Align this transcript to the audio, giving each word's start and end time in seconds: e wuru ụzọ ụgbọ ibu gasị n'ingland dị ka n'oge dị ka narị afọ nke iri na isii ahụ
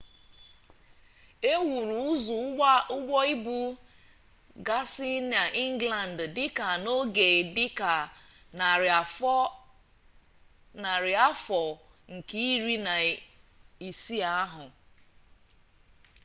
e 1.51 1.53
wuru 1.67 1.95
ụzọ 2.11 2.35
ụgbọ 2.95 3.17
ibu 3.33 3.57
gasị 4.67 5.09
n'ingland 5.29 6.19
dị 6.35 6.45
ka 6.57 6.67
n'oge 6.83 7.27
dị 7.55 7.65
ka 7.79 7.93
narị 10.83 11.19
afọ 11.31 11.61
nke 12.13 12.37
iri 12.53 12.75
na 12.85 12.93
isii 13.87 14.25
ahụ 14.43 14.65